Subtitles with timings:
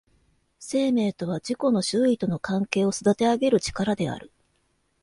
[0.57, 4.31] 生命とは自己の周囲との関係を育てあげる力である。